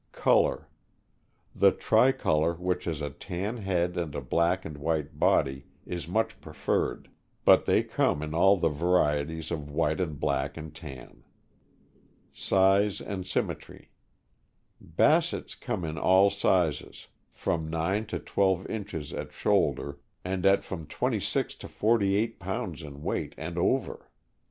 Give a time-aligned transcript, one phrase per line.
[0.13, 0.67] Color.—
[1.63, 6.07] The tri color, which has a tan head and a black and white body, is
[6.07, 7.07] much preferred;
[7.45, 11.23] but they come in all the varieties of white and black and tan.
[12.33, 13.91] Size and symmetry.—
[14.97, 18.25] Bassets come in all sizes, from nine THE BASSET HOUND.
[18.25, 22.81] 215 to twelve inches at shoulder and at from twenty six to forty eight pounds
[22.81, 24.09] in weight and over.